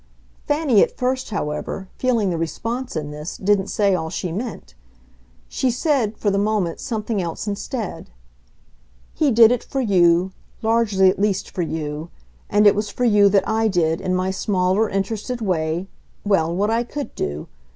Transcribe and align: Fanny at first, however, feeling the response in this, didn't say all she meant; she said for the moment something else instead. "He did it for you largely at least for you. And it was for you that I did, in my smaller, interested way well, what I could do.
Fanny 0.47 0.81
at 0.81 0.97
first, 0.97 1.29
however, 1.29 1.87
feeling 1.99 2.31
the 2.31 2.37
response 2.39 2.95
in 2.95 3.11
this, 3.11 3.37
didn't 3.37 3.67
say 3.67 3.93
all 3.93 4.09
she 4.09 4.31
meant; 4.31 4.73
she 5.47 5.69
said 5.69 6.17
for 6.17 6.31
the 6.31 6.39
moment 6.39 6.79
something 6.79 7.21
else 7.21 7.45
instead. 7.45 8.09
"He 9.13 9.29
did 9.29 9.51
it 9.51 9.63
for 9.63 9.79
you 9.79 10.31
largely 10.63 11.07
at 11.11 11.19
least 11.19 11.51
for 11.51 11.61
you. 11.61 12.09
And 12.49 12.65
it 12.65 12.73
was 12.73 12.89
for 12.89 13.05
you 13.05 13.29
that 13.29 13.47
I 13.47 13.67
did, 13.67 14.01
in 14.01 14.15
my 14.15 14.31
smaller, 14.31 14.89
interested 14.89 15.39
way 15.39 15.87
well, 16.25 16.51
what 16.51 16.71
I 16.71 16.81
could 16.83 17.13
do. 17.13 17.47